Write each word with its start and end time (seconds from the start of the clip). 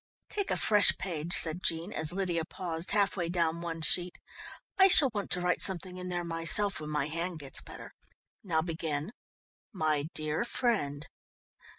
"Take 0.31 0.49
a 0.49 0.57
fresh 0.57 0.97
page," 0.97 1.31
said 1.35 1.61
Jean, 1.61 1.93
as 1.93 2.11
Lydia 2.11 2.43
paused 2.43 2.89
half 2.89 3.15
way 3.15 3.29
down 3.29 3.61
one 3.61 3.81
sheet. 3.83 4.17
"I 4.79 4.87
shall 4.87 5.11
want 5.13 5.29
to 5.29 5.41
write 5.41 5.61
something 5.61 5.97
in 5.97 6.09
there 6.09 6.23
myself 6.23 6.79
when 6.79 6.89
my 6.89 7.05
hand 7.05 7.37
gets 7.37 7.61
better. 7.61 7.93
Now 8.43 8.63
begin: 8.63 9.11
"MY 9.73 10.07
DEAR 10.15 10.43
FRIEND." 10.43 11.07